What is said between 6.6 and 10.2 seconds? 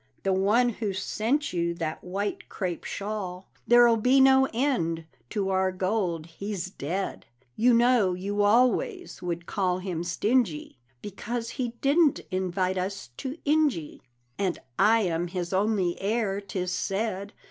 dead; You know you always would call him